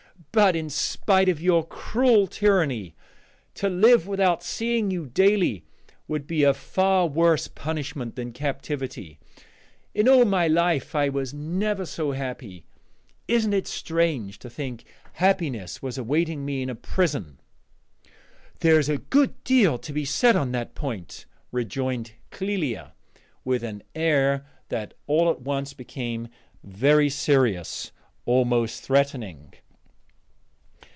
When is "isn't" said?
13.27-13.51